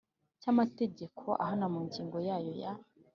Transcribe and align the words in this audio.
cy 0.41 0.47
amategeko 0.53 1.25
ahana 1.43 1.65
mu 1.73 1.79
ngingo 1.85 2.17
yayo 2.27 2.51
ya 2.61 2.71